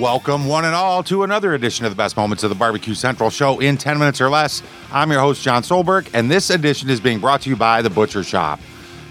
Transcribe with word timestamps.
Welcome, 0.00 0.48
one 0.48 0.64
and 0.64 0.74
all, 0.74 1.04
to 1.04 1.22
another 1.22 1.54
edition 1.54 1.84
of 1.84 1.92
the 1.92 1.96
best 1.96 2.16
moments 2.16 2.42
of 2.42 2.48
the 2.48 2.56
Barbecue 2.56 2.94
Central 2.94 3.30
show 3.30 3.60
in 3.60 3.76
10 3.76 3.96
minutes 3.96 4.20
or 4.20 4.28
less. 4.28 4.60
I'm 4.90 5.08
your 5.12 5.20
host, 5.20 5.40
John 5.40 5.62
Solberg, 5.62 6.10
and 6.12 6.28
this 6.28 6.50
edition 6.50 6.90
is 6.90 6.98
being 6.98 7.20
brought 7.20 7.42
to 7.42 7.48
you 7.48 7.54
by 7.54 7.80
The 7.80 7.90
Butcher 7.90 8.24
Shop. 8.24 8.58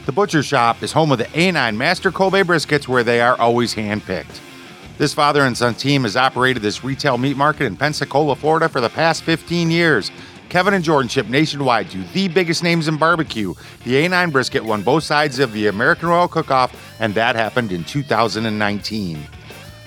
The 0.06 0.12
Butcher 0.12 0.44
Shop 0.44 0.84
is 0.84 0.92
home 0.92 1.14
of 1.14 1.20
the 1.20 1.24
A9 1.24 1.78
Master 1.78 2.12
Kobe 2.12 2.44
briskets, 2.44 2.86
where 2.86 3.02
they 3.02 3.22
are 3.22 3.40
always 3.40 3.74
handpicked. 3.74 4.42
This 4.98 5.14
father 5.14 5.46
and 5.46 5.58
son 5.58 5.74
team 5.74 6.04
has 6.04 6.18
operated 6.18 6.62
this 6.62 6.84
retail 6.84 7.18
meat 7.18 7.38
market 7.38 7.64
in 7.64 7.78
Pensacola, 7.78 8.36
Florida 8.36 8.68
for 8.68 8.82
the 8.82 8.90
past 8.90 9.24
15 9.24 9.72
years. 9.72 10.12
Kevin 10.50 10.74
and 10.74 10.84
Jordan 10.84 11.08
ship 11.08 11.30
nationwide 11.30 11.90
to 11.92 12.04
the 12.12 12.28
biggest 12.28 12.62
names 12.62 12.90
in 12.90 12.98
barbecue. 12.98 13.54
The 13.86 14.06
A9 14.06 14.34
brisket 14.34 14.66
won 14.66 14.84
both 14.84 15.06
sides 15.06 15.40
of 15.40 15.54
the 15.54 15.68
American 15.68 16.10
Royal 16.10 16.28
Cook-Off, 16.28 16.76
and 17.00 17.16
that 17.16 17.38
happened 17.38 17.72
in 17.72 17.86
2019. 17.86 19.26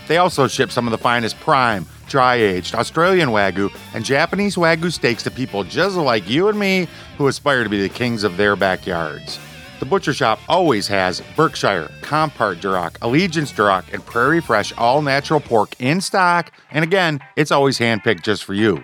They 0.07 0.19
also 0.19 0.47
ship 0.47 0.71
some 0.71 0.87
of 0.87 0.93
the 0.93 0.99
finest 0.99 1.39
prime, 1.41 1.87
dry 2.09 2.37
aged 2.37 2.75
Australian 2.75 3.31
Wagyu 3.31 3.75
and 3.95 4.05
Japanese 4.05 4.57
Wagyu 4.57 4.93
steaks 4.93 5.23
to 5.25 5.31
people 5.31 5.65
just 5.65 5.97
like 5.97 6.29
you 6.29 6.49
and 6.49 6.59
me 6.59 6.87
who 7.19 7.27
aspire 7.27 7.65
to 7.65 7.71
be 7.71 7.83
the 7.83 7.89
kings 7.89 8.23
of 8.23 8.37
their 8.37 8.55
backyards. 8.57 9.39
The 9.79 9.85
Butcher 9.85 10.15
Shop 10.15 10.39
always 10.49 10.87
has 10.89 11.21
Berkshire, 11.37 11.91
Compart 12.01 12.61
Duroc, 12.61 12.97
Allegiance 13.03 13.53
Duroc, 13.53 13.93
and 13.93 14.05
Prairie 14.07 14.41
Fresh 14.41 14.73
all 14.79 15.03
natural 15.03 15.41
pork 15.41 15.75
in 15.79 16.01
stock, 16.01 16.51
and 16.71 16.83
again, 16.83 17.21
it's 17.37 17.51
always 17.51 17.79
handpicked 17.79 18.23
just 18.23 18.45
for 18.45 18.55
you. 18.55 18.83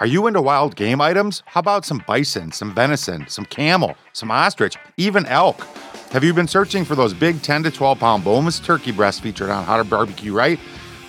Are 0.00 0.06
you 0.06 0.26
into 0.26 0.42
wild 0.42 0.76
game 0.76 1.00
items? 1.00 1.42
How 1.46 1.60
about 1.60 1.86
some 1.86 2.04
bison, 2.06 2.52
some 2.52 2.74
venison, 2.74 3.26
some 3.28 3.46
camel, 3.46 3.96
some 4.12 4.30
ostrich, 4.30 4.76
even 4.96 5.24
elk? 5.26 5.66
Have 6.10 6.24
you 6.24 6.32
been 6.32 6.48
searching 6.48 6.86
for 6.86 6.94
those 6.94 7.12
big 7.12 7.42
10 7.42 7.64
to 7.64 7.70
12 7.70 7.98
pound 7.98 8.24
boneless 8.24 8.60
turkey 8.60 8.92
breasts 8.92 9.20
featured 9.20 9.50
on 9.50 9.64
How 9.64 9.76
to 9.76 9.84
Barbecue 9.84 10.32
Right? 10.32 10.58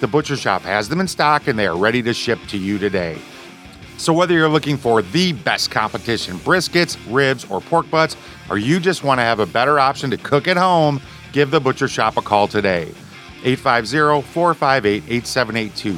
The 0.01 0.07
Butcher 0.07 0.35
Shop 0.35 0.61
has 0.63 0.89
them 0.89 0.99
in 0.99 1.07
stock 1.07 1.47
and 1.47 1.57
they 1.57 1.67
are 1.67 1.77
ready 1.77 2.01
to 2.01 2.13
ship 2.13 2.37
to 2.49 2.57
you 2.57 2.77
today. 2.77 3.17
So, 3.97 4.11
whether 4.11 4.33
you're 4.33 4.49
looking 4.49 4.75
for 4.75 5.01
the 5.01 5.31
best 5.31 5.71
competition 5.71 6.37
briskets, 6.39 6.97
ribs, 7.09 7.49
or 7.49 7.61
pork 7.61 7.89
butts, 7.89 8.17
or 8.49 8.57
you 8.57 8.81
just 8.81 9.05
want 9.05 9.19
to 9.19 9.23
have 9.23 9.39
a 9.39 9.45
better 9.45 9.79
option 9.79 10.09
to 10.11 10.17
cook 10.17 10.49
at 10.49 10.57
home, 10.57 10.99
give 11.31 11.49
the 11.49 11.61
Butcher 11.61 11.87
Shop 11.87 12.17
a 12.17 12.21
call 12.21 12.49
today. 12.49 12.91
850 13.45 14.27
458 14.33 15.03
8782. 15.07 15.91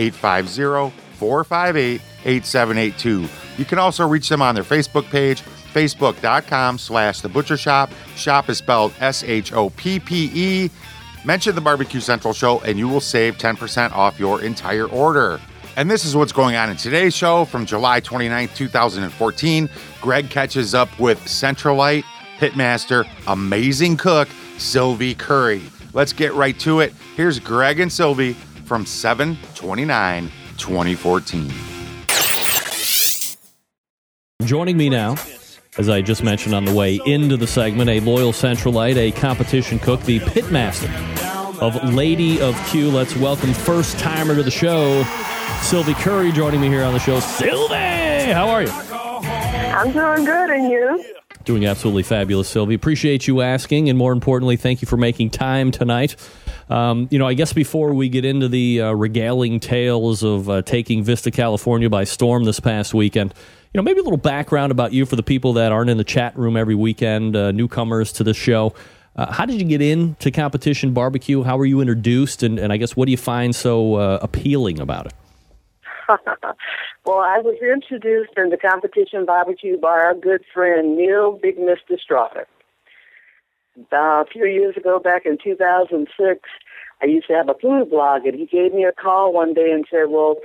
850 0.00 0.96
458 1.16 2.00
8782. 2.24 3.28
You 3.58 3.64
can 3.64 3.80
also 3.80 4.06
reach 4.06 4.28
them 4.28 4.42
on 4.42 4.54
their 4.54 4.64
Facebook 4.64 5.10
page, 5.10 5.42
facebook.com 5.74 6.78
slash 6.78 7.20
the 7.20 7.28
butcher 7.28 7.56
shop. 7.56 7.90
Shop 8.16 8.48
is 8.48 8.58
spelled 8.58 8.94
S 9.00 9.22
H 9.24 9.52
O 9.52 9.70
P 9.70 9.98
P 9.98 10.30
E. 10.32 10.70
Mention 11.24 11.54
the 11.54 11.60
Barbecue 11.60 12.00
Central 12.00 12.32
show 12.32 12.60
and 12.60 12.78
you 12.78 12.88
will 12.88 13.00
save 13.00 13.36
10% 13.36 13.92
off 13.92 14.18
your 14.18 14.42
entire 14.42 14.86
order. 14.86 15.40
And 15.76 15.90
this 15.90 16.04
is 16.04 16.14
what's 16.14 16.32
going 16.32 16.54
on 16.54 16.70
in 16.70 16.76
today's 16.76 17.14
show 17.14 17.44
from 17.44 17.66
July 17.66 18.00
29th, 18.00 18.54
2014. 18.54 19.68
Greg 20.00 20.30
catches 20.30 20.74
up 20.74 20.98
with 21.00 21.18
Centralite 21.20 22.04
Pitmaster, 22.38 23.08
amazing 23.26 23.96
cook, 23.96 24.28
Sylvie 24.58 25.14
Curry. 25.14 25.62
Let's 25.92 26.12
get 26.12 26.34
right 26.34 26.58
to 26.60 26.80
it. 26.80 26.92
Here's 27.16 27.38
Greg 27.38 27.80
and 27.80 27.92
Sylvie 27.92 28.34
from 28.64 28.86
729 28.86 30.30
2014. 30.58 31.52
Joining 34.44 34.76
me 34.76 34.90
now, 34.90 35.14
as 35.76 35.88
I 35.88 36.02
just 36.02 36.22
mentioned 36.22 36.54
on 36.54 36.64
the 36.64 36.72
way 36.72 37.00
into 37.04 37.36
the 37.36 37.46
segment, 37.46 37.90
a 37.90 38.00
loyal 38.00 38.32
Centralite, 38.32 38.96
a 38.96 39.10
competition 39.12 39.78
cook, 39.78 40.00
the 40.02 40.20
pitmaster 40.20 40.90
of 41.60 41.92
Lady 41.92 42.40
of 42.40 42.56
Q. 42.68 42.90
Let's 42.90 43.16
welcome 43.16 43.52
first 43.52 43.98
timer 43.98 44.36
to 44.36 44.42
the 44.42 44.50
show, 44.50 45.02
Sylvie 45.62 45.94
Curry, 45.94 46.30
joining 46.32 46.60
me 46.60 46.68
here 46.68 46.84
on 46.84 46.92
the 46.92 47.00
show. 47.00 47.18
Sylvie, 47.20 48.32
how 48.32 48.48
are 48.48 48.62
you? 48.62 48.70
I'm 48.70 49.92
doing 49.92 50.24
good, 50.24 50.50
and 50.50 50.70
you? 50.70 51.04
Doing 51.44 51.66
absolutely 51.66 52.04
fabulous, 52.04 52.48
Sylvie. 52.48 52.74
Appreciate 52.74 53.26
you 53.26 53.40
asking, 53.40 53.88
and 53.88 53.98
more 53.98 54.12
importantly, 54.12 54.56
thank 54.56 54.80
you 54.80 54.86
for 54.86 54.96
making 54.96 55.30
time 55.30 55.70
tonight. 55.70 56.16
Um, 56.70 57.08
you 57.10 57.18
know, 57.18 57.26
I 57.26 57.34
guess 57.34 57.52
before 57.52 57.92
we 57.92 58.08
get 58.08 58.24
into 58.24 58.48
the 58.48 58.80
uh, 58.80 58.92
regaling 58.92 59.60
tales 59.60 60.22
of 60.22 60.48
uh, 60.48 60.62
taking 60.62 61.02
Vista, 61.02 61.30
California 61.30 61.90
by 61.90 62.04
storm 62.04 62.44
this 62.44 62.60
past 62.60 62.94
weekend, 62.94 63.34
you 63.72 63.78
know, 63.78 63.82
maybe 63.82 64.00
a 64.00 64.02
little 64.02 64.16
background 64.16 64.72
about 64.72 64.92
you 64.92 65.04
for 65.04 65.16
the 65.16 65.22
people 65.22 65.54
that 65.54 65.72
aren't 65.72 65.90
in 65.90 65.96
the 65.96 66.04
chat 66.04 66.36
room 66.38 66.56
every 66.56 66.74
weekend, 66.74 67.36
uh, 67.36 67.52
newcomers 67.52 68.12
to 68.12 68.24
the 68.24 68.34
show. 68.34 68.74
Uh, 69.16 69.32
how 69.32 69.46
did 69.46 69.60
you 69.60 69.66
get 69.66 69.80
into 69.80 70.30
competition 70.30 70.92
barbecue? 70.92 71.42
How 71.42 71.56
were 71.56 71.66
you 71.66 71.80
introduced? 71.80 72.42
And, 72.42 72.58
and 72.58 72.72
I 72.72 72.76
guess 72.76 72.96
what 72.96 73.06
do 73.06 73.12
you 73.12 73.16
find 73.16 73.54
so 73.54 73.94
uh, 73.94 74.18
appealing 74.22 74.80
about 74.80 75.06
it? 75.06 75.12
well, 77.04 77.18
I 77.18 77.38
was 77.38 77.56
introduced 77.62 78.32
into 78.36 78.56
competition 78.56 79.24
barbecue 79.24 79.78
by 79.78 79.88
our 79.88 80.14
good 80.14 80.44
friend 80.52 80.96
Neil 80.96 81.32
Big 81.32 81.56
Mr. 81.58 81.98
Strawder. 81.98 82.44
Uh, 83.92 84.22
a 84.22 84.24
few 84.30 84.44
years 84.46 84.76
ago, 84.76 84.98
back 84.98 85.26
in 85.26 85.36
2006, 85.42 86.40
I 87.02 87.06
used 87.06 87.26
to 87.26 87.34
have 87.34 87.48
a 87.48 87.54
food 87.54 87.90
blog, 87.90 88.24
and 88.24 88.38
he 88.38 88.46
gave 88.46 88.72
me 88.72 88.84
a 88.84 88.92
call 88.92 89.32
one 89.32 89.52
day 89.52 89.70
and 89.72 89.84
said, 89.90 90.10
"Well, 90.10 90.36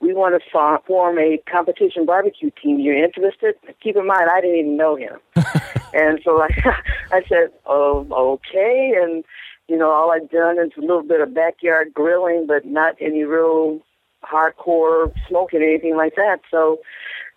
we 0.00 0.14
want 0.14 0.40
to 0.40 0.80
form 0.86 1.18
a 1.18 1.38
competition 1.50 2.06
barbecue 2.06 2.50
team. 2.50 2.80
You're 2.80 3.02
interested?" 3.02 3.56
Keep 3.82 3.96
in 3.96 4.06
mind, 4.06 4.30
I 4.32 4.40
didn't 4.40 4.56
even 4.56 4.76
know 4.76 4.96
him, 4.96 5.18
and 5.92 6.20
so 6.24 6.40
I, 6.40 6.48
I 7.12 7.22
said, 7.28 7.52
"Oh, 7.66 8.06
okay." 8.10 8.94
And 9.00 9.22
you 9.68 9.76
know, 9.76 9.90
all 9.90 10.10
I'd 10.10 10.30
done 10.30 10.58
is 10.58 10.72
a 10.78 10.80
little 10.80 11.02
bit 11.02 11.20
of 11.20 11.34
backyard 11.34 11.92
grilling, 11.92 12.46
but 12.46 12.64
not 12.64 12.96
any 13.00 13.24
real 13.24 13.80
hardcore 14.24 15.12
smoking 15.28 15.60
or 15.60 15.64
anything 15.64 15.96
like 15.96 16.16
that. 16.16 16.40
So 16.50 16.80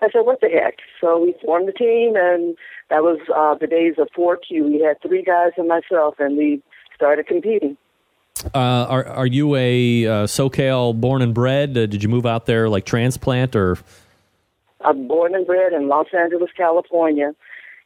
I 0.01 0.09
said, 0.11 0.21
what 0.21 0.41
the 0.41 0.49
heck? 0.49 0.77
So 0.99 1.19
we 1.19 1.35
formed 1.43 1.67
the 1.67 1.73
team, 1.73 2.13
and 2.15 2.57
that 2.89 3.03
was 3.03 3.19
uh, 3.35 3.55
the 3.59 3.67
days 3.67 3.95
of 3.99 4.07
4Q. 4.17 4.65
We 4.65 4.81
had 4.81 4.99
three 5.01 5.23
guys 5.23 5.51
and 5.57 5.67
myself, 5.67 6.15
and 6.19 6.37
we 6.37 6.63
started 6.95 7.27
competing. 7.27 7.77
Uh, 8.55 8.57
are 8.89 9.05
are 9.05 9.25
you 9.27 9.55
a 9.55 10.07
uh, 10.07 10.11
SoCal 10.25 10.99
born 10.99 11.21
and 11.21 11.33
bred? 11.33 11.77
Uh, 11.77 11.85
did 11.85 12.01
you 12.01 12.09
move 12.09 12.25
out 12.25 12.47
there 12.47 12.69
like 12.69 12.85
transplant 12.85 13.55
or? 13.55 13.77
I'm 14.83 15.07
born 15.07 15.35
and 15.35 15.45
bred 15.45 15.73
in 15.73 15.87
Los 15.87 16.07
Angeles, 16.17 16.49
California, 16.57 17.33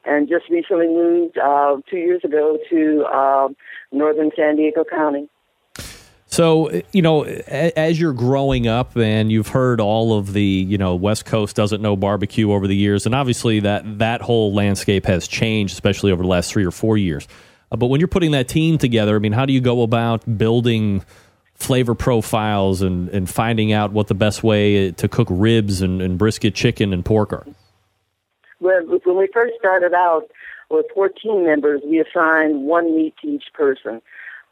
and 0.05 0.29
just 0.29 0.49
recently 0.49 0.87
moved 0.87 1.37
uh, 1.37 1.75
two 1.89 1.97
years 1.97 2.21
ago 2.23 2.57
to 2.69 3.05
uh, 3.13 3.49
northern 3.91 4.31
San 4.35 4.55
Diego 4.55 4.85
County. 4.89 5.27
So, 6.35 6.81
you 6.91 7.01
know, 7.01 7.23
as 7.23 7.97
you're 7.97 8.11
growing 8.11 8.67
up 8.67 8.97
and 8.97 9.31
you've 9.31 9.47
heard 9.47 9.79
all 9.79 10.17
of 10.17 10.33
the, 10.33 10.43
you 10.43 10.77
know, 10.77 10.93
West 10.93 11.25
Coast 11.25 11.55
doesn't 11.55 11.81
know 11.81 11.95
barbecue 11.95 12.51
over 12.51 12.67
the 12.67 12.75
years, 12.75 13.05
and 13.05 13.15
obviously 13.15 13.61
that 13.61 13.99
that 13.99 14.21
whole 14.21 14.53
landscape 14.53 15.05
has 15.05 15.29
changed, 15.29 15.71
especially 15.75 16.11
over 16.11 16.21
the 16.21 16.27
last 16.27 16.51
three 16.51 16.65
or 16.65 16.71
four 16.71 16.97
years. 16.97 17.25
Uh, 17.71 17.77
but 17.77 17.85
when 17.85 18.01
you're 18.01 18.09
putting 18.09 18.31
that 18.31 18.49
team 18.49 18.77
together, 18.77 19.15
I 19.15 19.19
mean, 19.19 19.31
how 19.31 19.45
do 19.45 19.53
you 19.53 19.61
go 19.61 19.81
about 19.81 20.37
building 20.37 21.05
flavor 21.53 21.95
profiles 21.95 22.81
and, 22.81 23.07
and 23.11 23.29
finding 23.29 23.71
out 23.71 23.93
what 23.93 24.07
the 24.07 24.13
best 24.13 24.43
way 24.43 24.91
to 24.91 25.07
cook 25.07 25.29
ribs 25.31 25.81
and, 25.81 26.01
and 26.01 26.17
brisket 26.17 26.53
chicken 26.53 26.91
and 26.91 27.05
pork 27.05 27.31
are? 27.31 27.45
Well, 28.59 28.83
when 29.05 29.15
we 29.15 29.29
first 29.33 29.53
started 29.57 29.93
out 29.93 30.23
with 30.69 30.85
14 30.93 31.45
members, 31.45 31.79
we 31.85 32.01
assigned 32.01 32.65
one 32.65 32.93
meat 32.93 33.13
to 33.21 33.29
each 33.29 33.45
person. 33.53 34.01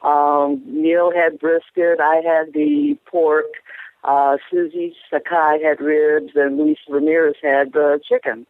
Um, 0.03 0.61
Neil 0.65 1.11
had 1.11 1.39
brisket. 1.39 1.99
I 1.99 2.21
had 2.25 2.53
the 2.53 2.97
pork. 3.05 3.45
Uh, 4.03 4.37
Susie 4.51 4.95
Sakai 5.09 5.61
had 5.63 5.79
ribs, 5.79 6.33
and 6.35 6.57
Luis 6.57 6.77
Ramirez 6.89 7.35
had 7.41 7.71
the 7.71 8.01
chicken. 8.07 8.45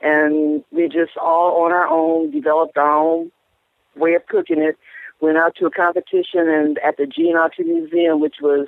And 0.00 0.64
we 0.70 0.88
just 0.88 1.16
all 1.16 1.64
on 1.64 1.72
our 1.72 1.88
own 1.88 2.30
developed 2.30 2.76
our 2.76 2.96
own 2.96 3.32
way 3.96 4.14
of 4.14 4.26
cooking 4.26 4.60
it. 4.60 4.76
Went 5.20 5.38
out 5.38 5.54
to 5.56 5.66
a 5.66 5.70
competition 5.70 6.48
and 6.48 6.78
at 6.78 6.96
the 6.96 7.06
Gene 7.06 7.36
Autry 7.36 7.64
Museum, 7.64 8.20
which 8.20 8.36
was 8.40 8.66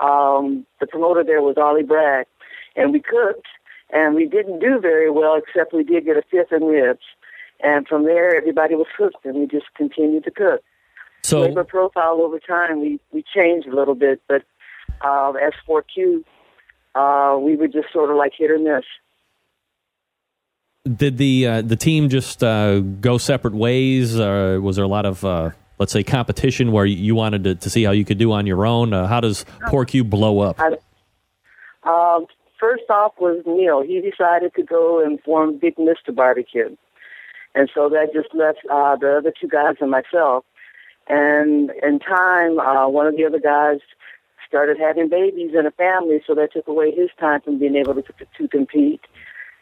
um, 0.00 0.66
the 0.80 0.86
promoter 0.86 1.22
there 1.24 1.42
was 1.42 1.56
Ollie 1.58 1.82
Bragg, 1.82 2.26
and 2.76 2.92
we 2.92 3.00
cooked. 3.00 3.46
And 3.94 4.14
we 4.14 4.26
didn't 4.26 4.60
do 4.60 4.80
very 4.80 5.10
well, 5.10 5.36
except 5.36 5.74
we 5.74 5.84
did 5.84 6.06
get 6.06 6.16
a 6.16 6.22
fifth 6.22 6.50
in 6.50 6.64
ribs. 6.64 7.04
And 7.62 7.86
from 7.86 8.04
there, 8.04 8.34
everybody 8.34 8.74
was 8.74 8.86
hooked, 8.96 9.26
and 9.26 9.36
we 9.36 9.46
just 9.46 9.66
continued 9.74 10.24
to 10.24 10.30
cook. 10.30 10.62
So, 11.24 11.44
flavor 11.44 11.64
profile 11.64 12.20
over 12.20 12.38
time, 12.38 12.80
we 12.80 13.00
we 13.12 13.24
changed 13.34 13.68
a 13.68 13.74
little 13.74 13.94
bit, 13.94 14.20
but 14.28 14.42
uh, 15.00 15.32
S4Q, 15.68 16.24
uh, 16.94 17.38
we 17.38 17.56
were 17.56 17.68
just 17.68 17.92
sort 17.92 18.10
of 18.10 18.16
like 18.16 18.32
hit 18.36 18.50
or 18.50 18.58
miss. 18.58 18.84
Did 20.84 21.16
the 21.16 21.46
uh, 21.46 21.62
the 21.62 21.76
team 21.76 22.08
just 22.08 22.42
uh, 22.42 22.80
go 22.80 23.18
separate 23.18 23.54
ways? 23.54 24.18
Uh, 24.18 24.58
was 24.60 24.76
there 24.76 24.84
a 24.84 24.88
lot 24.88 25.06
of 25.06 25.24
uh, 25.24 25.50
let's 25.78 25.92
say 25.92 26.02
competition 26.02 26.72
where 26.72 26.84
you 26.84 27.14
wanted 27.14 27.44
to, 27.44 27.54
to 27.54 27.70
see 27.70 27.84
how 27.84 27.92
you 27.92 28.04
could 28.04 28.18
do 28.18 28.32
on 28.32 28.46
your 28.46 28.66
own? 28.66 28.92
Uh, 28.92 29.06
how 29.06 29.20
does 29.20 29.44
Pork-U 29.68 30.02
blow 30.02 30.40
up? 30.40 30.60
I, 30.60 30.76
um, 31.84 32.26
first 32.58 32.84
off 32.90 33.12
was 33.20 33.42
Neil. 33.46 33.82
He 33.82 34.00
decided 34.00 34.54
to 34.54 34.62
go 34.64 35.04
and 35.04 35.20
form 35.22 35.58
Big 35.58 35.78
Mister 35.78 36.10
Barbecue, 36.10 36.76
and 37.54 37.70
so 37.72 37.88
that 37.88 38.12
just 38.12 38.34
left 38.34 38.58
uh, 38.68 38.96
the 38.96 39.18
other 39.18 39.32
two 39.40 39.46
guys 39.48 39.76
and 39.80 39.90
myself. 39.90 40.44
And 41.08 41.70
in 41.82 41.98
time, 41.98 42.58
uh, 42.58 42.88
one 42.88 43.06
of 43.06 43.16
the 43.16 43.24
other 43.24 43.40
guys 43.40 43.80
started 44.46 44.76
having 44.78 45.08
babies 45.08 45.52
and 45.56 45.66
a 45.66 45.70
family, 45.70 46.22
so 46.26 46.34
that 46.34 46.52
took 46.52 46.68
away 46.68 46.90
his 46.94 47.08
time 47.18 47.40
from 47.40 47.58
being 47.58 47.74
able 47.74 47.94
to, 47.94 48.02
to 48.38 48.48
compete. 48.48 49.00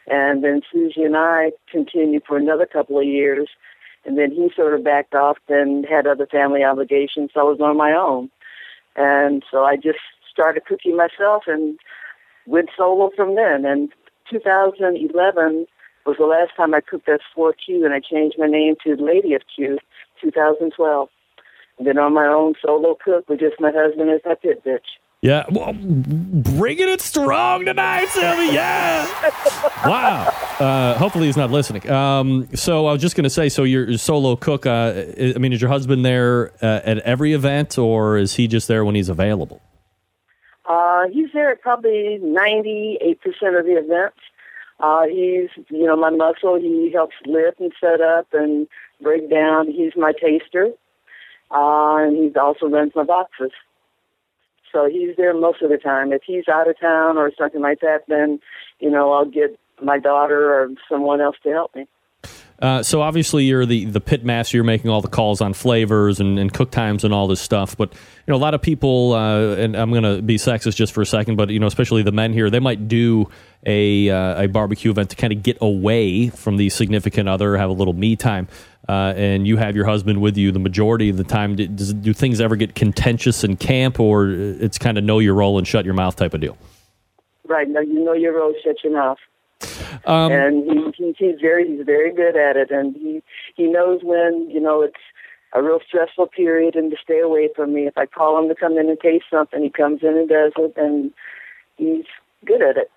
And 0.07 0.43
then 0.43 0.61
Susie 0.71 1.03
and 1.03 1.15
I 1.15 1.51
continued 1.71 2.23
for 2.27 2.37
another 2.37 2.65
couple 2.65 2.99
of 2.99 3.05
years, 3.05 3.49
and 4.05 4.17
then 4.17 4.31
he 4.31 4.51
sort 4.55 4.73
of 4.73 4.83
backed 4.83 5.13
off 5.13 5.37
and 5.47 5.85
had 5.85 6.07
other 6.07 6.25
family 6.25 6.63
obligations, 6.63 7.31
so 7.33 7.39
I 7.39 7.43
was 7.43 7.61
on 7.61 7.77
my 7.77 7.93
own. 7.93 8.29
And 8.95 9.43
so 9.49 9.63
I 9.63 9.77
just 9.77 9.99
started 10.29 10.65
cooking 10.65 10.97
myself 10.97 11.43
and 11.47 11.79
went 12.45 12.69
solo 12.75 13.11
from 13.15 13.35
then. 13.35 13.63
And 13.65 13.89
2011 14.29 15.67
was 16.05 16.17
the 16.17 16.25
last 16.25 16.51
time 16.57 16.73
I 16.73 16.81
cooked 16.81 17.07
at 17.07 17.21
4Q, 17.37 17.85
and 17.85 17.93
I 17.93 17.99
changed 17.99 18.37
my 18.37 18.47
name 18.47 18.75
to 18.83 18.95
Lady 18.95 19.33
of 19.33 19.43
Q, 19.55 19.77
2012 20.21 21.09
been 21.83 21.97
on 21.97 22.13
my 22.13 22.27
own 22.27 22.53
solo 22.65 22.95
cook 23.03 23.27
with 23.29 23.39
just 23.39 23.59
my 23.59 23.71
husband 23.73 24.09
as 24.09 24.21
my 24.25 24.35
pit 24.35 24.63
bitch. 24.65 24.79
Yeah, 25.21 25.45
well, 25.51 25.73
bringing 25.73 26.87
it 26.87 26.99
strong 26.99 27.65
tonight, 27.65 28.07
Sylvie. 28.07 28.55
Yeah. 28.55 29.05
wow. 29.85 30.23
Uh, 30.59 30.97
hopefully 30.97 31.27
he's 31.27 31.37
not 31.37 31.51
listening. 31.51 31.87
Um, 31.91 32.47
so 32.55 32.87
I 32.87 32.91
was 32.91 33.03
just 33.03 33.15
going 33.15 33.25
to 33.25 33.29
say, 33.29 33.47
so 33.47 33.63
you're 33.63 33.99
solo 33.99 34.35
cook. 34.35 34.65
Uh, 34.65 35.03
I 35.19 35.37
mean, 35.37 35.53
is 35.53 35.61
your 35.61 35.69
husband 35.69 36.03
there 36.03 36.53
uh, 36.63 36.81
at 36.83 36.97
every 36.99 37.33
event, 37.33 37.77
or 37.77 38.17
is 38.17 38.33
he 38.33 38.47
just 38.47 38.67
there 38.67 38.83
when 38.83 38.95
he's 38.95 39.09
available? 39.09 39.61
Uh, 40.65 41.03
he's 41.11 41.29
there 41.33 41.51
at 41.51 41.61
probably 41.61 42.17
ninety-eight 42.19 43.21
percent 43.21 43.55
of 43.55 43.65
the 43.65 43.73
events. 43.73 44.17
Uh, 44.79 45.03
he's, 45.03 45.49
you 45.69 45.85
know, 45.85 45.95
my 45.95 46.09
muscle. 46.09 46.59
He 46.59 46.91
helps 46.91 47.15
lift 47.27 47.59
and 47.59 47.71
set 47.79 48.01
up 48.01 48.27
and 48.33 48.67
break 49.01 49.29
down. 49.29 49.67
He's 49.67 49.91
my 49.95 50.13
taster. 50.13 50.71
Uh, 51.53 51.97
and 52.05 52.15
he 52.15 52.39
also 52.39 52.67
runs 52.67 52.93
my 52.95 53.03
boxes. 53.03 53.51
So 54.71 54.87
he's 54.89 55.15
there 55.17 55.33
most 55.33 55.61
of 55.61 55.69
the 55.69 55.77
time. 55.77 56.13
If 56.13 56.21
he's 56.25 56.47
out 56.47 56.69
of 56.69 56.79
town 56.79 57.17
or 57.17 57.31
something 57.37 57.61
like 57.61 57.81
that, 57.81 58.03
then, 58.07 58.39
you 58.79 58.89
know, 58.89 59.11
I'll 59.11 59.25
get 59.25 59.59
my 59.81 59.99
daughter 59.99 60.53
or 60.53 60.69
someone 60.89 61.19
else 61.19 61.35
to 61.43 61.49
help 61.49 61.75
me. 61.75 61.87
Uh, 62.61 62.83
so 62.83 63.01
obviously 63.01 63.45
you're 63.45 63.65
the, 63.65 63.85
the 63.85 63.99
pit 63.99 64.23
master. 64.23 64.57
You're 64.57 64.63
making 64.63 64.91
all 64.91 65.01
the 65.01 65.07
calls 65.07 65.41
on 65.41 65.53
flavors 65.53 66.19
and, 66.19 66.37
and 66.37 66.53
cook 66.53 66.69
times 66.69 67.03
and 67.03 67.13
all 67.13 67.27
this 67.27 67.41
stuff. 67.41 67.75
But 67.75 67.91
you 67.91 68.31
know, 68.31 68.35
a 68.35 68.37
lot 68.37 68.53
of 68.53 68.61
people, 68.61 69.13
uh, 69.13 69.55
and 69.55 69.75
I'm 69.75 69.89
going 69.89 70.03
to 70.03 70.21
be 70.21 70.35
sexist 70.35 70.75
just 70.75 70.93
for 70.93 71.01
a 71.01 71.05
second, 71.05 71.37
but 71.37 71.49
you 71.49 71.59
know, 71.59 71.65
especially 71.65 72.03
the 72.03 72.11
men 72.11 72.33
here, 72.33 72.51
they 72.51 72.59
might 72.59 72.87
do 72.87 73.29
a 73.65 74.09
uh, 74.09 74.43
a 74.43 74.47
barbecue 74.47 74.91
event 74.91 75.09
to 75.11 75.15
kind 75.15 75.33
of 75.33 75.41
get 75.41 75.57
away 75.59 76.29
from 76.29 76.57
the 76.57 76.69
significant 76.69 77.27
other, 77.27 77.57
have 77.57 77.69
a 77.69 77.73
little 77.73 77.93
me 77.93 78.15
time. 78.15 78.47
Uh, 78.87 79.13
and 79.15 79.47
you 79.47 79.57
have 79.57 79.75
your 79.75 79.85
husband 79.85 80.21
with 80.21 80.37
you 80.37 80.51
the 80.51 80.59
majority 80.59 81.09
of 81.09 81.17
the 81.17 81.23
time. 81.23 81.55
Do, 81.55 81.67
does, 81.67 81.93
do 81.93 82.13
things 82.13 82.41
ever 82.41 82.55
get 82.55 82.75
contentious 82.75 83.43
in 83.43 83.57
camp, 83.57 83.99
or 83.99 84.29
it's 84.29 84.77
kind 84.77 84.97
of 84.97 85.03
know 85.03 85.19
your 85.19 85.33
role 85.33 85.57
and 85.57 85.67
shut 85.67 85.85
your 85.85 85.93
mouth 85.93 86.15
type 86.15 86.33
of 86.33 86.41
deal? 86.41 86.57
Right. 87.47 87.67
No, 87.67 87.79
you 87.79 88.03
know 88.03 88.13
your 88.13 88.37
role, 88.37 88.53
shut 88.63 88.77
your 88.83 88.93
mouth. 88.93 89.17
Um, 90.05 90.31
and 90.31 90.93
he, 90.95 91.03
he, 91.03 91.15
he's 91.17 91.39
very 91.41 91.67
he's 91.67 91.85
very 91.85 92.13
good 92.13 92.35
at 92.35 92.57
it, 92.57 92.71
and 92.71 92.95
he 92.95 93.21
he 93.55 93.67
knows 93.67 94.01
when 94.03 94.49
you 94.49 94.59
know 94.59 94.81
it's 94.81 94.95
a 95.53 95.61
real 95.61 95.79
stressful 95.85 96.27
period 96.27 96.75
and 96.75 96.91
to 96.91 96.97
stay 97.03 97.19
away 97.19 97.49
from 97.55 97.73
me. 97.73 97.87
If 97.87 97.97
I 97.97 98.05
call 98.05 98.41
him 98.41 98.47
to 98.49 98.55
come 98.55 98.77
in 98.77 98.89
and 98.89 98.99
taste 98.99 99.25
something, 99.29 99.61
he 99.61 99.69
comes 99.69 100.01
in 100.01 100.17
and 100.17 100.29
does 100.29 100.53
it, 100.57 100.73
and 100.77 101.11
he's 101.77 102.05
good 102.45 102.61
at 102.61 102.77
it. 102.77 102.91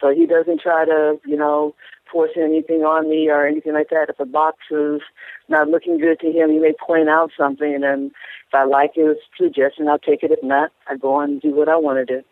So 0.00 0.10
he 0.14 0.26
doesn't 0.26 0.60
try 0.60 0.84
to 0.84 1.18
you 1.26 1.36
know 1.36 1.74
force 2.10 2.32
anything 2.36 2.82
on 2.82 3.08
me 3.08 3.28
or 3.28 3.46
anything 3.46 3.72
like 3.72 3.90
that. 3.90 4.08
If 4.08 4.20
a 4.20 4.24
box 4.24 4.58
is 4.70 5.00
not 5.48 5.68
looking 5.68 5.98
good 5.98 6.20
to 6.20 6.30
him, 6.30 6.50
he 6.50 6.58
may 6.58 6.72
point 6.72 7.08
out 7.08 7.30
something, 7.36 7.82
and 7.84 8.10
if 8.10 8.54
I 8.54 8.64
like 8.64 8.92
his 8.94 9.16
suggestion, 9.38 9.88
I'll 9.88 9.98
take 9.98 10.22
it. 10.22 10.30
If 10.30 10.42
not, 10.42 10.72
I 10.88 10.96
go 10.96 11.14
on 11.14 11.30
and 11.30 11.40
do 11.40 11.54
what 11.54 11.68
I 11.68 11.76
want 11.76 12.06
to 12.06 12.20
do. 12.20 12.24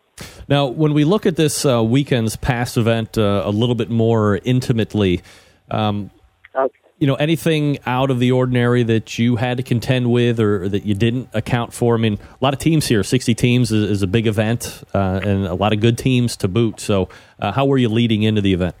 Now, 0.49 0.65
when 0.65 0.95
we 0.95 1.03
look 1.03 1.27
at 1.27 1.35
this 1.35 1.63
uh, 1.63 1.83
weekend's 1.83 2.35
past 2.35 2.75
event 2.75 3.19
uh, 3.19 3.43
a 3.45 3.51
little 3.51 3.75
bit 3.75 3.91
more 3.91 4.39
intimately, 4.43 5.21
um, 5.69 6.09
okay. 6.55 6.73
you 6.97 7.05
know, 7.05 7.13
anything 7.13 7.77
out 7.85 8.09
of 8.09 8.17
the 8.17 8.31
ordinary 8.31 8.81
that 8.81 9.19
you 9.19 9.35
had 9.35 9.57
to 9.57 9.63
contend 9.63 10.11
with 10.11 10.39
or, 10.39 10.63
or, 10.63 10.69
that 10.69 10.87
you 10.87 10.95
didn't 10.95 11.29
account 11.33 11.71
for? 11.71 11.93
I 11.93 11.99
mean, 11.99 12.15
a 12.15 12.43
lot 12.43 12.55
of 12.55 12.59
teams 12.59 12.87
here, 12.87 13.03
60 13.03 13.35
teams 13.35 13.71
is, 13.71 13.91
is 13.91 14.01
a 14.01 14.07
big 14.07 14.25
event 14.25 14.83
uh, 14.95 15.19
and 15.23 15.45
a 15.45 15.53
lot 15.53 15.71
of 15.71 15.81
good 15.81 15.99
teams 15.99 16.35
to 16.37 16.47
boot. 16.47 16.79
So, 16.79 17.09
uh, 17.39 17.51
how 17.51 17.67
were 17.67 17.77
you 17.77 17.89
leading 17.89 18.23
into 18.23 18.41
the 18.41 18.53
event? 18.53 18.75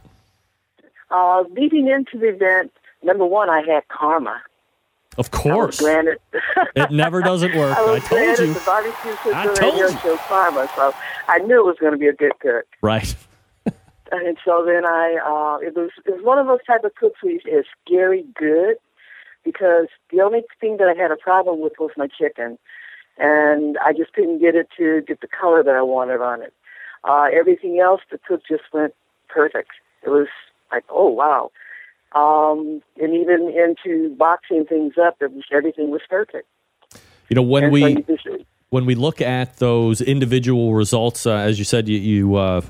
Uh, 1.11 1.43
leading 1.51 1.87
into 1.87 2.17
the 2.17 2.29
event, 2.29 2.71
number 3.03 3.27
one, 3.27 3.47
I 3.47 3.61
had 3.61 3.87
karma. 3.89 4.41
Of 5.17 5.31
course. 5.31 5.81
it 6.75 6.91
never 6.91 7.21
doesn't 7.21 7.55
work. 7.55 7.77
I, 7.77 7.95
I 7.95 7.99
told 7.99 8.39
you. 8.39 8.53
The 8.53 8.61
barbecue 8.65 9.33
I 9.33 9.53
told 9.53 9.77
you. 9.77 9.89
Show 9.99 10.17
karma, 10.27 10.69
so 10.75 10.93
I 11.27 11.39
knew 11.39 11.59
it 11.59 11.65
was 11.65 11.77
going 11.79 11.93
to 11.93 11.97
be 11.97 12.07
a 12.07 12.13
good 12.13 12.31
cook. 12.39 12.65
Right. 12.81 13.15
and 13.65 14.37
so 14.45 14.63
then 14.65 14.85
I, 14.85 15.17
uh, 15.23 15.65
it 15.65 15.75
was 15.75 15.91
it 16.05 16.11
was 16.11 16.23
one 16.23 16.37
of 16.37 16.47
those 16.47 16.63
type 16.65 16.83
of 16.83 16.95
cooks 16.95 17.21
where 17.21 17.37
it's 17.43 17.67
scary 17.85 18.25
good 18.35 18.77
because 19.43 19.87
the 20.11 20.21
only 20.21 20.43
thing 20.59 20.77
that 20.77 20.87
I 20.87 20.99
had 20.99 21.11
a 21.11 21.17
problem 21.17 21.59
with 21.59 21.73
was 21.79 21.91
my 21.97 22.07
chicken, 22.07 22.57
and 23.17 23.77
I 23.83 23.93
just 23.93 24.13
couldn't 24.13 24.39
get 24.39 24.55
it 24.55 24.67
to 24.77 25.01
get 25.07 25.21
the 25.21 25.27
color 25.27 25.63
that 25.63 25.75
I 25.75 25.81
wanted 25.81 26.21
on 26.21 26.41
it. 26.41 26.53
Uh, 27.03 27.27
everything 27.33 27.79
else, 27.79 28.01
the 28.11 28.19
cook 28.27 28.41
just 28.47 28.63
went 28.73 28.93
perfect. 29.27 29.71
It 30.03 30.09
was 30.09 30.27
like, 30.71 30.85
oh 30.89 31.09
wow. 31.09 31.51
Um, 32.13 32.81
and 32.99 33.13
even 33.13 33.49
into 33.49 34.15
boxing 34.15 34.65
things 34.65 34.93
up, 35.01 35.17
it 35.21 35.31
was, 35.31 35.43
everything 35.51 35.91
was 35.91 36.01
perfect. 36.09 36.47
You 37.29 37.35
know, 37.35 37.43
when 37.43 37.65
and 37.65 37.73
we 37.73 38.05
so 38.23 38.37
when 38.69 38.85
we 38.85 38.95
look 38.95 39.21
at 39.21 39.57
those 39.57 40.01
individual 40.01 40.73
results, 40.73 41.25
uh, 41.25 41.33
as 41.33 41.57
you 41.57 41.65
said, 41.65 41.87
you, 41.87 41.97
you 41.97 42.35
uh, 42.35 42.61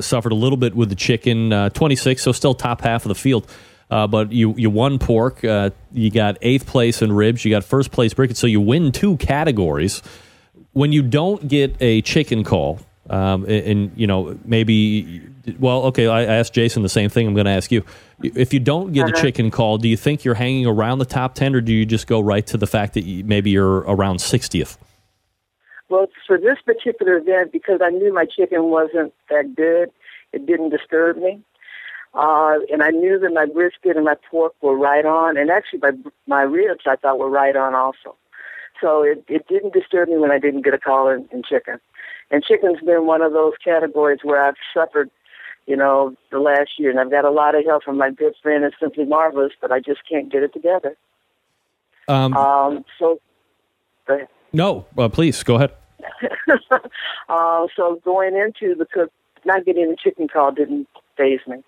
suffered 0.00 0.32
a 0.32 0.34
little 0.36 0.58
bit 0.58 0.74
with 0.74 0.90
the 0.90 0.94
chicken, 0.94 1.52
uh, 1.52 1.70
26, 1.70 2.22
so 2.22 2.32
still 2.32 2.54
top 2.54 2.82
half 2.82 3.04
of 3.04 3.08
the 3.08 3.14
field. 3.14 3.46
Uh, 3.90 4.06
but 4.06 4.32
you, 4.32 4.54
you 4.56 4.68
won 4.68 4.98
pork. 4.98 5.44
Uh, 5.44 5.70
you 5.92 6.10
got 6.10 6.36
eighth 6.42 6.66
place 6.66 7.02
in 7.02 7.12
ribs. 7.12 7.44
You 7.44 7.50
got 7.50 7.64
first 7.64 7.92
place 7.92 8.12
brisket. 8.12 8.36
So 8.36 8.46
you 8.46 8.60
win 8.60 8.92
two 8.92 9.16
categories. 9.16 10.02
When 10.72 10.92
you 10.92 11.02
don't 11.02 11.46
get 11.48 11.74
a 11.80 12.02
chicken 12.02 12.44
call, 12.44 12.80
um, 13.10 13.44
and, 13.44 13.52
and, 13.52 13.92
you 13.96 14.06
know 14.06 14.38
maybe 14.44 15.22
well, 15.58 15.84
okay. 15.84 16.08
I 16.08 16.24
asked 16.24 16.54
Jason 16.54 16.82
the 16.82 16.88
same 16.88 17.08
thing. 17.08 17.26
I'm 17.26 17.34
going 17.34 17.46
to 17.46 17.52
ask 17.52 17.70
you: 17.70 17.84
if 18.22 18.52
you 18.52 18.60
don't 18.60 18.92
get 18.92 19.04
uh-huh. 19.04 19.12
a 19.16 19.20
chicken 19.20 19.50
call, 19.50 19.78
do 19.78 19.88
you 19.88 19.96
think 19.96 20.24
you're 20.24 20.34
hanging 20.34 20.66
around 20.66 20.98
the 20.98 21.04
top 21.04 21.34
ten, 21.34 21.54
or 21.54 21.60
do 21.60 21.72
you 21.72 21.86
just 21.86 22.06
go 22.06 22.20
right 22.20 22.46
to 22.48 22.56
the 22.56 22.66
fact 22.66 22.94
that 22.94 23.04
you, 23.04 23.24
maybe 23.24 23.50
you're 23.50 23.78
around 23.80 24.16
60th? 24.16 24.76
Well, 25.88 26.08
for 26.26 26.36
this 26.36 26.58
particular 26.64 27.16
event, 27.18 27.52
because 27.52 27.80
I 27.82 27.90
knew 27.90 28.12
my 28.12 28.24
chicken 28.24 28.64
wasn't 28.64 29.14
that 29.30 29.54
good, 29.54 29.92
it 30.32 30.46
didn't 30.46 30.70
disturb 30.70 31.16
me. 31.16 31.40
Uh, 32.12 32.58
and 32.72 32.82
I 32.82 32.90
knew 32.90 33.18
that 33.18 33.32
my 33.32 33.46
brisket 33.46 33.94
and 33.96 34.04
my 34.04 34.16
pork 34.30 34.54
were 34.62 34.76
right 34.76 35.04
on, 35.04 35.36
and 35.36 35.50
actually 35.50 35.80
my 35.80 35.92
my 36.26 36.42
ribs 36.42 36.84
I 36.86 36.96
thought 36.96 37.18
were 37.18 37.30
right 37.30 37.54
on 37.54 37.74
also. 37.74 38.16
So 38.80 39.02
it, 39.02 39.24
it 39.28 39.46
didn't 39.48 39.74
disturb 39.74 40.08
me 40.08 40.16
when 40.16 40.30
I 40.30 40.38
didn't 40.38 40.62
get 40.62 40.74
a 40.74 40.78
call 40.78 41.08
in, 41.08 41.28
in 41.30 41.42
chicken. 41.42 41.78
And 42.30 42.42
chicken's 42.42 42.80
been 42.84 43.06
one 43.06 43.22
of 43.22 43.32
those 43.32 43.52
categories 43.62 44.20
where 44.22 44.44
I've 44.44 44.56
suffered, 44.74 45.10
you 45.66 45.76
know, 45.76 46.14
the 46.30 46.38
last 46.38 46.70
year, 46.78 46.90
and 46.90 46.98
I've 46.98 47.10
got 47.10 47.24
a 47.24 47.30
lot 47.30 47.54
of 47.54 47.64
help 47.64 47.84
from 47.84 47.98
my 47.98 48.10
good 48.10 48.34
friend. 48.42 48.64
It's 48.64 48.76
simply 48.80 49.04
marvelous, 49.04 49.52
but 49.60 49.70
I 49.70 49.80
just 49.80 50.00
can't 50.08 50.30
get 50.30 50.42
it 50.42 50.52
together. 50.52 50.96
Um, 52.08 52.36
um 52.36 52.84
so, 52.98 53.20
no, 54.52 54.86
uh, 54.96 55.08
please 55.08 55.42
go 55.42 55.56
ahead. 55.56 55.72
uh, 57.28 57.66
so 57.76 58.00
going 58.04 58.36
into 58.36 58.74
the 58.74 58.86
cook, 58.92 59.10
not 59.44 59.64
getting 59.64 59.90
the 59.90 59.96
chicken 60.02 60.28
call 60.28 60.52
didn't 60.52 60.88
phase 61.16 61.40
me. 61.46 61.62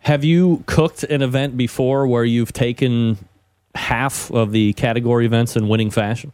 Have 0.00 0.24
you 0.24 0.62
cooked 0.66 1.04
an 1.04 1.22
event 1.22 1.56
before 1.56 2.06
where 2.06 2.24
you've 2.24 2.52
taken 2.52 3.18
half 3.74 4.30
of 4.30 4.52
the 4.52 4.72
category 4.74 5.26
events 5.26 5.56
in 5.56 5.68
winning 5.68 5.90
fashion? 5.90 6.32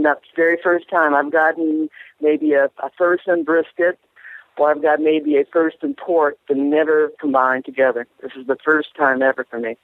That's 0.00 0.20
the 0.20 0.36
very 0.36 0.58
first 0.62 0.88
time 0.88 1.14
I've 1.14 1.30
gotten 1.30 1.90
maybe 2.20 2.54
a, 2.54 2.70
a 2.82 2.90
first 2.96 3.28
in 3.28 3.44
brisket, 3.44 3.98
or 4.56 4.70
I've 4.70 4.80
got 4.80 5.00
maybe 5.00 5.36
a 5.36 5.44
first 5.52 5.76
in 5.82 5.94
pork, 5.94 6.38
but 6.48 6.56
never 6.56 7.10
combined 7.20 7.64
together. 7.64 8.06
This 8.22 8.32
is 8.36 8.46
the 8.46 8.56
first 8.64 8.94
time 8.96 9.22
ever 9.22 9.44
for 9.50 9.58
me. 9.58 9.76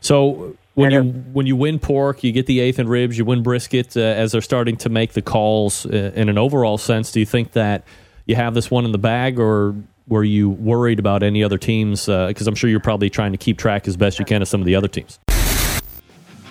So 0.00 0.56
when 0.74 0.90
you 0.90 1.02
when 1.32 1.46
you 1.46 1.56
win 1.56 1.78
pork, 1.78 2.22
you 2.22 2.32
get 2.32 2.46
the 2.46 2.60
eighth 2.60 2.78
and 2.78 2.88
ribs, 2.88 3.16
you 3.16 3.24
win 3.24 3.42
brisket. 3.42 3.96
Uh, 3.96 4.00
as 4.00 4.32
they're 4.32 4.40
starting 4.40 4.76
to 4.78 4.88
make 4.88 5.14
the 5.14 5.22
calls 5.22 5.86
uh, 5.86 6.12
in 6.14 6.28
an 6.28 6.38
overall 6.38 6.78
sense, 6.78 7.10
do 7.12 7.20
you 7.20 7.26
think 7.26 7.52
that 7.52 7.84
you 8.26 8.36
have 8.36 8.54
this 8.54 8.70
one 8.70 8.84
in 8.84 8.92
the 8.92 8.98
bag, 8.98 9.38
or 9.38 9.74
were 10.06 10.24
you 10.24 10.50
worried 10.50 10.98
about 10.98 11.22
any 11.22 11.42
other 11.42 11.58
teams? 11.58 12.06
Because 12.06 12.46
I'm 12.46 12.54
sure 12.54 12.70
you're 12.70 12.80
probably 12.80 13.10
trying 13.10 13.32
to 13.32 13.38
keep 13.38 13.58
track 13.58 13.88
as 13.88 13.96
best 13.96 14.18
you 14.18 14.24
can 14.24 14.42
of 14.42 14.48
some 14.48 14.60
of 14.60 14.66
the 14.66 14.74
other 14.74 14.88
teams. 14.88 15.18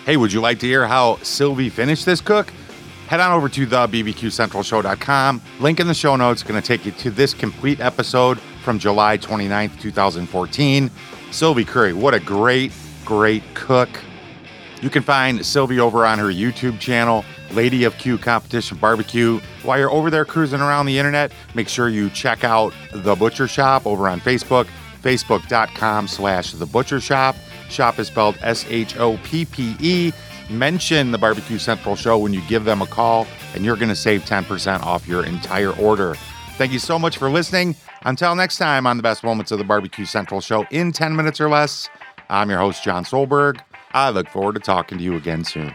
Hey, 0.05 0.17
would 0.17 0.33
you 0.33 0.41
like 0.41 0.59
to 0.59 0.67
hear 0.67 0.88
how 0.88 1.17
Sylvie 1.24 1.69
finished 1.69 2.05
this 2.05 2.21
cook? 2.21 2.51
Head 3.07 3.19
on 3.19 3.31
over 3.31 3.47
to 3.50 3.65
the 3.67 3.88
bbqcentralshow.com. 3.88 5.41
Link 5.59 5.79
in 5.79 5.88
the 5.88 5.93
show 5.93 6.15
notes 6.15 6.41
going 6.41 6.59
to 6.59 6.67
take 6.67 6.85
you 6.85 6.91
to 6.93 7.12
this 7.12 7.35
complete 7.35 7.79
episode 7.79 8.39
from 8.63 8.79
July 8.79 9.17
29th, 9.17 9.79
2014. 9.79 10.89
Sylvie 11.29 11.65
Curry, 11.65 11.93
what 11.93 12.15
a 12.15 12.19
great, 12.19 12.71
great 13.03 13.43
cook. 13.53 13.89
You 14.81 14.89
can 14.89 15.03
find 15.03 15.45
Sylvie 15.45 15.79
over 15.79 16.05
on 16.05 16.17
her 16.17 16.25
YouTube 16.29 16.79
channel, 16.79 17.24
Lady 17.51 17.83
of 17.83 17.95
Q 17.97 18.17
Competition 18.17 18.77
Barbecue. 18.77 19.39
While 19.63 19.79
you're 19.79 19.91
over 19.91 20.09
there 20.09 20.25
cruising 20.25 20.59
around 20.59 20.88
the 20.88 20.97
internet, 20.97 21.31
make 21.53 21.69
sure 21.69 21.89
you 21.89 22.09
check 22.09 22.43
out 22.43 22.74
The 22.91 23.15
Butcher 23.15 23.47
Shop 23.47 23.85
over 23.85 24.09
on 24.09 24.19
Facebook, 24.19 24.67
facebook.com 25.01 26.07
slash 26.07 26.53
The 26.53 26.65
Butcher 26.65 27.00
Shop. 27.00 27.35
Shop 27.69 28.00
is 28.00 28.07
spelled 28.07 28.38
S 28.41 28.65
H 28.69 28.98
O 28.98 29.17
P 29.24 29.45
P 29.45 29.75
E. 29.79 30.13
Mention 30.50 31.12
the 31.12 31.17
Barbecue 31.17 31.57
Central 31.57 31.95
show 31.95 32.19
when 32.19 32.34
you 32.34 32.41
give 32.41 32.65
them 32.65 32.81
a 32.81 32.88
call, 32.88 33.25
and 33.55 33.65
you're 33.65 33.75
going 33.75 33.89
to 33.89 33.95
save 33.95 34.25
10% 34.25 34.81
off 34.84 35.07
your 35.07 35.25
entire 35.25 35.72
order. 35.72 36.15
Thank 36.57 36.72
you 36.72 36.79
so 36.79 37.00
much 37.00 37.17
for 37.17 37.29
listening. 37.29 37.75
Until 38.03 38.36
next 38.36 38.60
time 38.60 38.86
on 38.86 38.98
the 38.98 39.03
best 39.03 39.24
moments 39.24 39.51
of 39.51 39.57
the 39.57 39.63
Barbecue 39.63 40.05
Central 40.05 40.41
show 40.41 40.65
in 40.69 40.91
10 40.91 41.15
minutes 41.15 41.41
or 41.41 41.50
less, 41.50 41.89
I'm 42.29 42.50
your 42.50 42.60
host, 42.60 42.84
John 42.84 43.03
Solberg. 43.03 43.60
I 43.93 44.10
look 44.12 44.29
forward 44.29 44.53
to 44.53 44.60
talking 44.60 44.98
to 45.00 45.03
you 45.03 45.15
again 45.15 45.43
soon. 45.43 45.74